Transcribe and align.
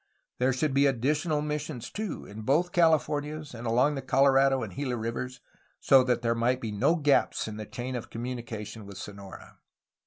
There 0.39 0.51
should 0.51 0.73
be 0.73 0.87
additional 0.87 1.43
missions, 1.43 1.91
too, 1.91 2.25
in 2.25 2.41
both 2.41 2.71
Californias 2.71 3.53
and 3.53 3.67
along 3.67 3.93
the 3.93 4.01
Colorado 4.01 4.63
and 4.63 4.75
Gila 4.75 4.95
rivers, 4.95 5.41
so 5.79 6.03
that 6.05 6.23
there 6.23 6.33
might 6.33 6.59
be 6.59 6.71
no 6.71 6.95
gaps 6.95 7.47
in 7.47 7.57
the 7.57 7.67
chain 7.67 7.95
of 7.95 8.09
communication 8.09 8.87
with 8.87 8.97
Sonora. 8.97 9.59